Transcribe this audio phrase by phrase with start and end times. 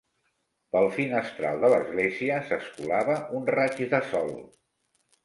[0.75, 4.33] Pel finestral de l'església s'escolava un raig de sol.